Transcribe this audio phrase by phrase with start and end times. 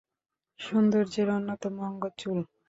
[0.59, 2.39] সৌন্দর্যের অন্যতম অঙ্গ চুল।